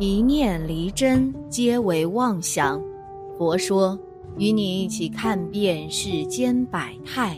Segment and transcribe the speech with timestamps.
[0.00, 2.80] 一念离真，皆为妄想。
[3.36, 3.98] 佛说，
[4.36, 7.36] 与你一起看遍世间百态。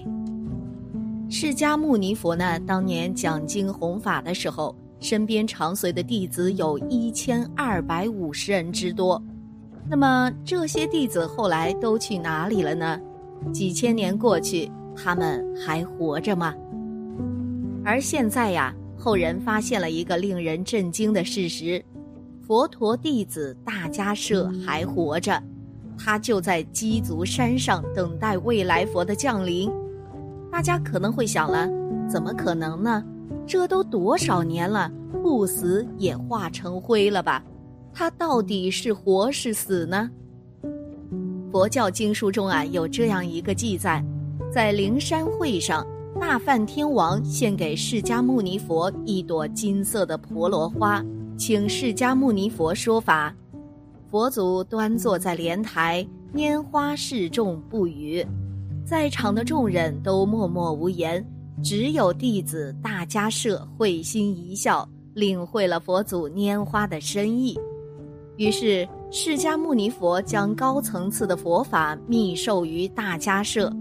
[1.31, 9.23] 释迦牟尼佛呢，当年讲经弘法的时候，身边常随的弟子有一千二百五十人之多。
[9.89, 13.01] 那么这些弟子后来都去哪里了呢？
[13.55, 16.55] 几千年过去，他们还活着吗？
[17.83, 21.83] 而现在呀，后人发现了一个令人震惊的事实：
[22.51, 25.41] 佛陀弟子大迦舍还活着，
[25.97, 29.71] 他就在鸡足山上等待未来佛的降临。
[30.51, 31.69] 大家可能会想了，
[32.11, 33.05] 怎么可能呢？
[33.47, 34.91] 这都多少年了，
[35.23, 37.41] 不死也化成灰了吧？
[37.93, 40.11] 他到底是活是死呢？
[41.53, 44.05] 佛教经书中啊有这样一个记载，
[44.53, 45.87] 在灵山会上，
[46.21, 51.01] 大梵天王献给释迦牟尼佛一朵金色的婆罗花，
[51.41, 53.35] 请释迦牟尼佛说法。
[54.11, 58.23] 佛祖端坐在莲台，拈花示众不语，
[58.85, 61.27] 在场的众人都默默无言，
[61.65, 67.59] 只有弟子大迦摄会心一笑，领会了佛祖拈花的深意。
[68.37, 73.75] 于是，释迦牟尼佛将高层次的佛法密授于大迦摄，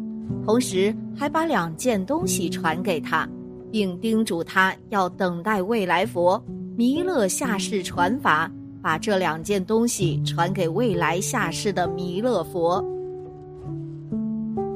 [0.45, 3.27] 同时还把两件东西传给他，
[3.69, 6.41] 并叮嘱他要等待未来佛
[6.79, 8.49] 弥勒下世传法，
[8.81, 12.81] 把这两件东西传给未来下世的弥勒佛。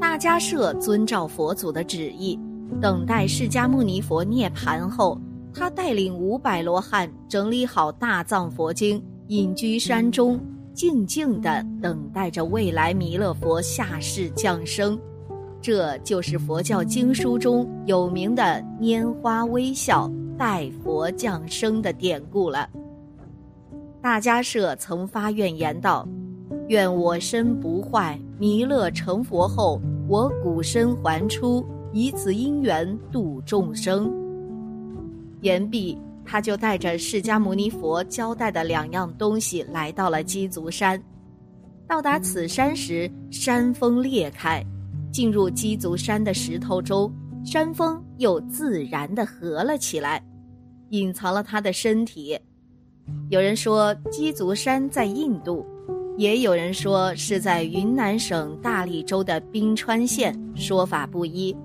[0.02, 2.38] 大迦舍遵照佛祖的旨意，
[2.81, 5.18] 等待释迦牟尼佛涅盘后，
[5.54, 9.02] 他带领五百罗汉整理好大藏佛经。
[9.28, 10.38] 隐居山中，
[10.74, 15.00] 静静地等待着未来弥勒佛下世降生，
[15.62, 22.70] 这就是佛教经书中有名的“拈花微笑，待佛降生”的典故了。
[24.02, 26.08] 大迦摄曾发愿言道
[26.70, 34.12] ：“愿我身不坏，弥勒成佛后，我骨身还出，以此因缘度众生。”
[35.41, 35.97] 言毕。
[36.25, 40.97] 他就带着释迦牟尼佛交代的两样东西来到了鸡足山。
[41.86, 44.66] 到达此山时，山峰裂开，
[45.12, 47.12] 进入鸡足山的石头中，
[47.44, 50.24] 山峰又自然地合了起来，
[50.94, 52.40] 隐藏了他的身体。
[53.30, 55.66] 有人说鸡足山在印度，
[56.18, 61.56] 也有人说是在云南省大荔州的宾川县，说法不一。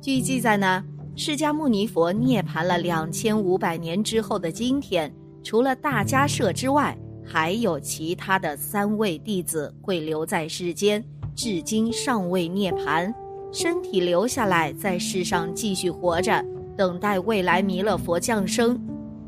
[0.00, 0.84] 据记载呢。
[1.16, 6.96] 释迦牟尼佛涅槃了两千五百年之后的今天，除了大迦摄之外，
[7.26, 11.04] 还有其他的三位弟子会留在世间，
[11.34, 13.12] 至今尚未涅槃，
[13.52, 16.42] 身体留下来在世上继续活着，
[16.80, 18.80] 等待未来弥勒佛降生，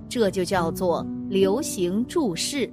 [0.09, 2.73] 这就叫做流行注释。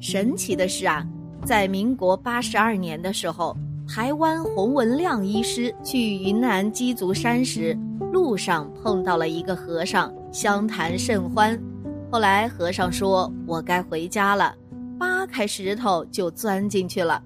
[0.00, 1.06] 神奇的是啊，
[1.44, 3.54] 在民国八十二年的时候。
[3.86, 7.78] 台湾洪文亮医师去云南鸡足山时，
[8.10, 11.62] 路上碰到了一个和尚，相谈甚欢。
[12.10, 14.54] 后来和尚说：“我该回家了。”
[14.98, 17.22] 扒开石头就钻进去了。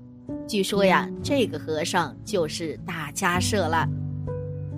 [0.49, 3.89] 据说呀，这个和尚就是大迦摄了。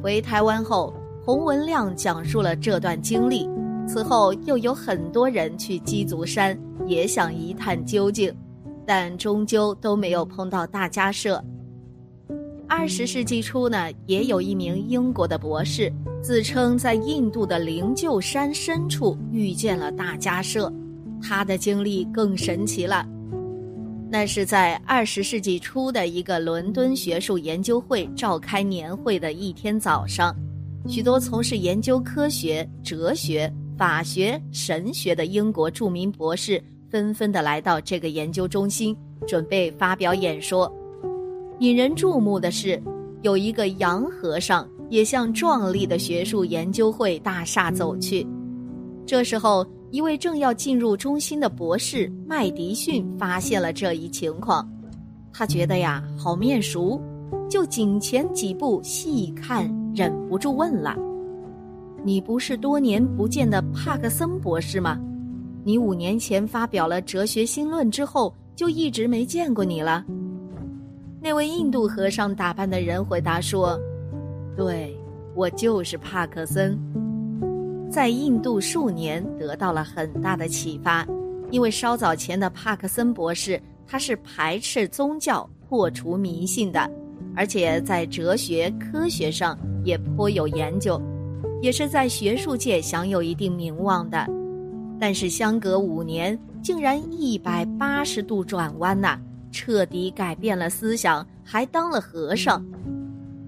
[0.03, 0.95] 回台湾后，
[1.25, 3.49] 洪文亮讲述了这段经历。
[3.87, 8.33] 此后又有很多人去鸡足山，也想一探究竟，
[8.87, 11.43] 但终究都没有碰到大迦摄。
[12.69, 20.73] 二十世纪初呢，也有一名英国的博士自称在印度的灵鹫山深处遇见了大迦摄，
[21.21, 23.05] 他的经历更神奇了。
[24.13, 30.35] 那是在二十世纪初的一个伦敦学术研究会召开年会的一天早上，
[30.89, 36.61] 许多从事研究科学、哲学、法学、神学的英国著名博士
[36.91, 38.97] 纷纷的来到这个研究中心，
[39.29, 40.69] 准备发表演说。
[41.61, 42.83] 引人注目的是，
[43.23, 48.27] 有一个洋和尚也向壮丽的学术研究会大厦走去。
[49.07, 54.69] 这时候，一位正要进入中心的博士麦迪逊发现了这一情况，
[55.33, 57.01] 他觉得呀好面熟，
[57.49, 60.97] 就紧前几步细看，忍不住问了
[62.05, 64.97] ：“你不是多年不见的帕克森博士吗？
[65.65, 70.05] 你五年前发表了《哲学新论》之后，就一直没见过你了。”
[71.21, 73.79] 那位印度和尚打扮的人回答说
[74.57, 74.97] ：“对，
[75.35, 76.79] 我就是帕克森，
[77.91, 81.07] 在印度数年得到了很大的启发。
[81.51, 86.89] 因为稍早前的帕克森博士，他是排斥宗教、破除迷信的，
[87.35, 91.03] 而且在哲学、科学上也颇有研究，
[91.61, 94.25] 也是在学术界享有一定名望的。
[95.01, 99.19] 但是相隔五年，竟然一百八十度转弯呐，
[99.51, 102.65] 彻底改变了思想，还当了和尚。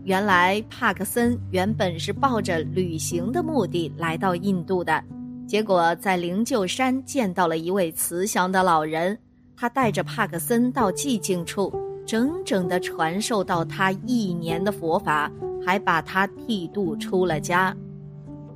[0.04, 5.02] 原来帕克森原本是抱着旅行的目的来到印度的，
[5.46, 9.16] 结果在灵鹫山见到了一位慈祥的老人，
[9.56, 11.72] 他带着帕克森到寂静处，
[12.04, 15.30] 整整的传授到他一年的佛法，
[15.64, 17.76] 还把他剃度出了家。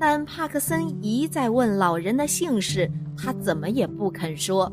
[0.00, 4.70] 但帕克森一再问老人的姓氏，他怎么也不肯说。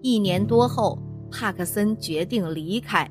[0.00, 0.98] 一年多后，
[1.30, 3.06] 帕克森决定离开。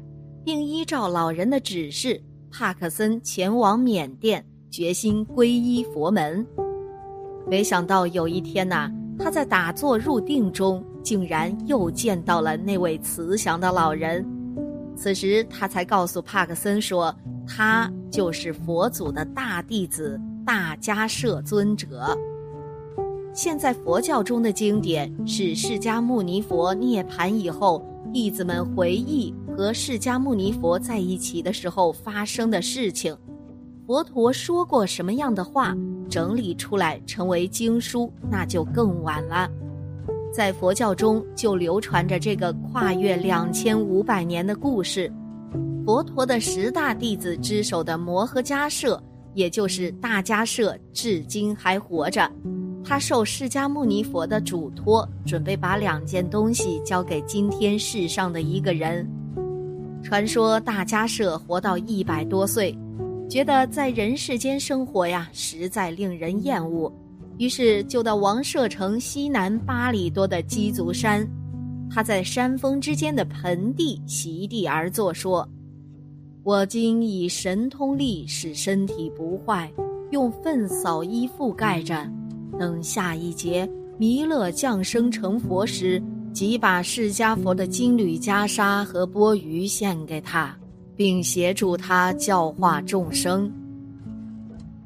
[0.47, 4.41] 并依照老人的指示，帕克森前往缅甸，
[4.71, 6.47] 决心皈依佛门。
[7.45, 8.89] 没想到有一天呐，
[9.19, 14.25] 他在打坐入定中，竟然又见到了那位慈祥的老人。
[14.95, 17.13] 此时，他才告诉帕克森说，
[17.45, 22.17] 他就是佛祖的大弟子大迦摄尊者。
[23.33, 27.85] 现在佛教中的经典是释迦牟尼佛涅槃以后。
[28.13, 33.17] 弟子们回忆和释迦牟尼佛在一起的时候发生的事情，
[33.87, 35.75] 佛陀说过什么样的话，
[36.07, 39.49] 整理出来成为经书，那就更晚了。
[40.31, 45.11] 在佛教中就流传着这个跨越两千五百年的故事。
[45.83, 49.01] 佛陀的十大弟子之首的摩诃迦摄，
[49.33, 52.31] 也就是大迦摄，至今还活着。
[52.83, 59.09] 他受释迦牟尼佛的嘱托，准备把两件东西交给今天世上的一个人。
[60.07, 62.73] 传说大迦舍活到一百多岁，
[63.29, 66.89] 觉得在人世间生活呀，实在令人厌恶，
[67.39, 71.27] 于是就到王舍城西南八里多的鸡足山。
[71.91, 75.45] 他在山峰之间的盆地席地而坐，说
[76.41, 79.69] ：“我今以神通力使身体不坏，
[80.11, 82.09] 用粪扫衣覆盖着。”
[82.57, 86.01] 等下一节弥勒降生成佛时，
[86.37, 90.55] 即把释迦佛的金缕袈裟和钵盂献给他，
[90.95, 93.51] 并协助他教化众生。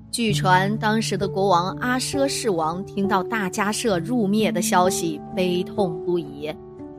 [0.09, 6.50] 据传，当时的国王阿奢世王听到大迦摄入灭的消息，悲痛不已，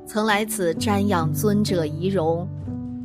[0.06, 2.46] 曾来此瞻仰尊者遗容。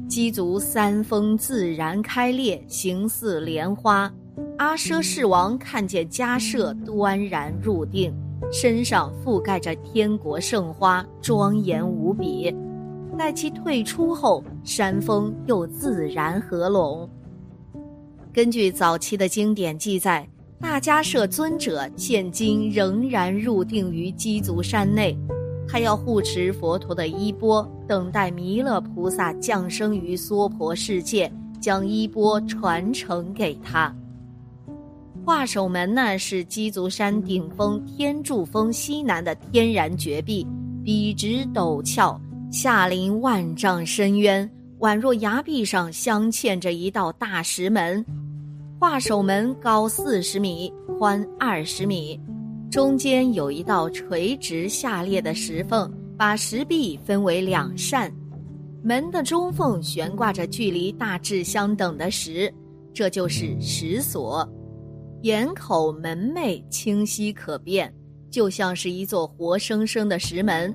[0.09, 4.11] 鸡足三峰自然开裂，形似莲花。
[4.57, 8.13] 阿奢世王看见迦摄端然入定，
[8.51, 12.55] 身上覆盖着天国圣花，庄严无比。
[13.17, 17.09] 待其退出后，山峰又自然合拢。
[18.31, 20.27] 根据早期的经典记载，
[20.59, 25.17] 大迦摄尊者现今仍然入定于鸡足山内，
[25.67, 33.91] 他要护持佛陀的衣钵，等待弥勒菩萨降生于娑婆世界，将衣钵传承给他。
[35.27, 40.47] 画手门呢是鸡足山顶峰天柱峰西南的天然绝壁，
[40.85, 42.17] 笔直陡峭，
[42.49, 48.05] 下临万丈深渊，宛若崖壁上镶嵌着一道大石门。
[48.79, 52.17] 画手门高四十米，宽二十米，
[52.71, 58.09] 中间有一道垂直下裂的石缝，把石壁分为两扇。
[58.81, 62.49] 门的中缝悬挂着距离大致相等的石，
[62.93, 64.49] 这就是石锁。
[65.21, 67.91] 檐口门楣清晰可辨，
[68.29, 70.73] 就像是一座活生生的石门。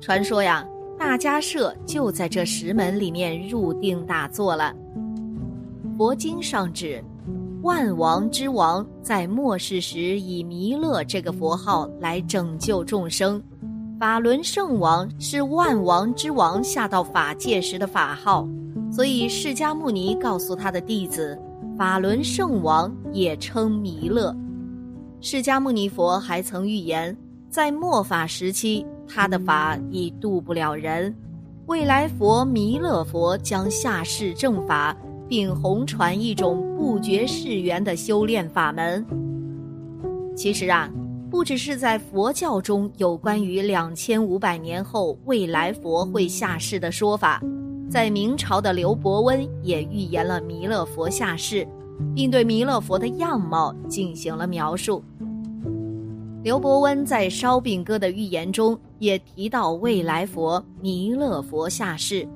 [0.00, 0.66] 传说呀，
[0.98, 4.74] 大迦摄就在这石门里面入定打坐了。
[5.98, 7.04] 佛经上指，
[7.62, 13.42] 万王之王在末世时以弥勒这个佛号来拯救众生，
[13.98, 18.48] 法轮圣王是万王之王下到法界时的法号，
[18.90, 21.38] 所以释迦牟尼告诉他的弟子。
[21.80, 24.36] 法轮圣王也称弥勒，
[25.22, 27.16] 释迦牟尼佛还曾预言，
[27.48, 31.16] 在末法时期，他的法已度不了人，
[31.68, 34.94] 未来佛弥勒佛将下世正法，
[35.26, 39.02] 并弘传一种不绝世缘的修炼法门。
[40.36, 40.86] 其实啊，
[41.30, 47.42] 不只是在佛教中有关于两千五百年后未来佛会下世的说法。
[47.90, 51.66] 在明朝的刘伯温也预言了弥勒佛下世，
[52.14, 55.02] 并对弥勒佛的样貌进行了描述。
[56.44, 62.22] 刘伯温在《烧饼歌》的预言中也提到未来佛弥勒佛下世，《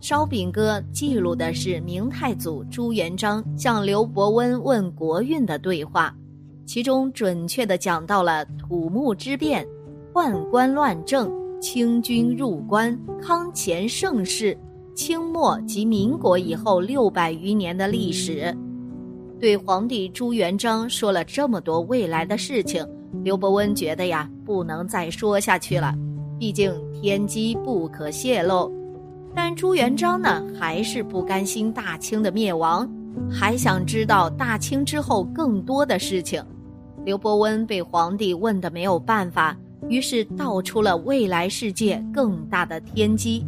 [0.00, 6.16] 烧饼歌》记录的是明太祖朱元璋向刘伯温问国运的对话，
[6.64, 9.68] 其中准确地讲到了土木之变、
[10.14, 11.30] 宦官乱政、
[11.60, 14.58] 清军入关、康乾盛世。
[14.98, 18.52] 清末及民国以后六百余年的历史，
[19.38, 22.84] 对皇帝朱元璋说了这么多未来的事情，
[23.22, 25.94] 刘伯温觉得呀，不能再说下去了，
[26.36, 28.68] 毕竟天机不可泄露。
[29.36, 32.90] 但朱元璋呢，还是不甘心大清的灭亡，
[33.30, 36.42] 还想知道大清之后更多的事情。
[37.04, 39.56] 刘伯温被皇帝问的没有办法，
[39.88, 43.46] 于是道出了未来世界更大的天机。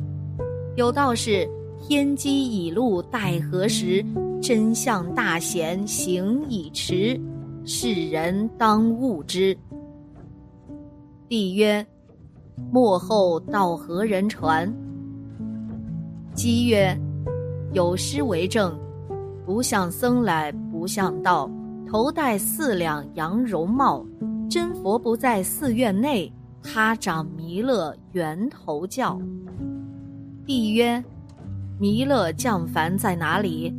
[0.77, 1.49] 有道是
[1.83, 4.05] ：“天机已露待何时？
[4.41, 7.21] 真相大显行已迟，
[7.65, 9.57] 世人当悟之。”
[11.29, 11.85] 帝曰
[12.73, 14.73] ：“末后道何人传？”
[16.35, 16.97] 姬曰
[17.75, 18.79] ：“有诗为证：
[19.45, 21.51] 不像僧来不像道，
[21.87, 24.07] 头戴四两羊绒帽。
[24.49, 29.21] 真佛不在寺院内，他掌弥勒源头教。”
[30.51, 31.01] 帝曰
[31.79, 33.73] ：“弥勒降凡在哪里？”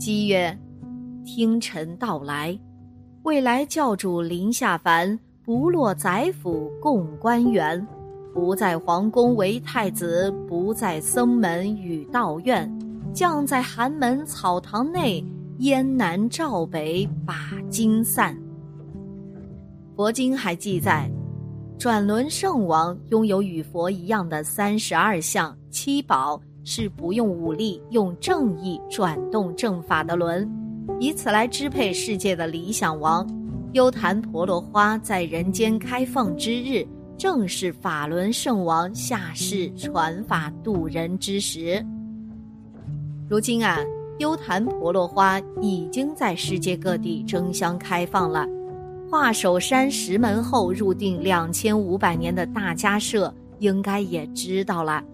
[0.00, 0.58] 姬曰
[1.26, 2.58] ：“听臣道来。
[3.24, 7.86] 未来教主临下凡，不落宰府供官员。”
[8.32, 12.66] 不在皇宫为太子，不在僧门与道院，
[13.12, 15.22] 将在寒门草堂内，
[15.58, 18.34] 燕南赵北把金散。
[19.94, 21.10] 佛经还记载，
[21.78, 30.50] 转轮圣王拥有与佛一样的三十二相七宝，是不用武力，用正义转动正法的轮，
[30.98, 33.26] 以此来支配世界的理想王。
[33.72, 36.86] 优昙婆罗花在人间开放之日。
[37.20, 41.84] 正是法轮圣王下世传法度人之时。
[43.28, 43.78] 如今啊，
[44.20, 48.46] 优昙婆罗花已经在世界各地争相开放了。
[49.10, 55.04] 华首山石门后入定两千五百年的大迦摄应该也知道了，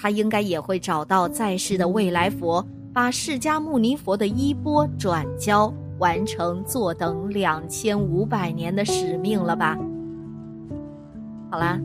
[0.00, 9.76] 他应该也会找到在世的未来佛，把释迦牟尼佛的衣钵转交，完成坐等两千五百年的使命了吧。
[11.50, 11.80] 好啦，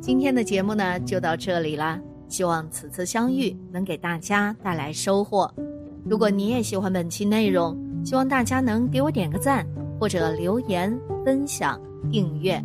[0.00, 2.00] 今天的节目呢就到这里啦。
[2.28, 5.52] 希望此次相遇能给大家带来收获。
[6.02, 9.66] 如果你也喜欢本期内容，希望大家能给我点个赞，
[10.00, 11.78] 或者留言、分享、
[12.10, 12.58] 订阅。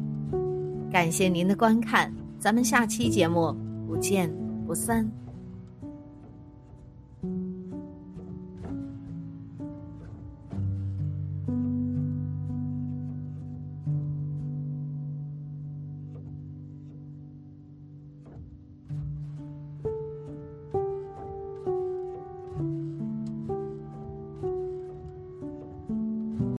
[0.90, 3.54] 感谢您的观看，咱们下期节目
[3.86, 4.34] 不见
[4.68, 5.27] 不散。